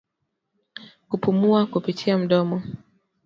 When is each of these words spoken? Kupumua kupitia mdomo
Kupumua 1.09 1.65
kupitia 1.65 2.17
mdomo 2.17 2.61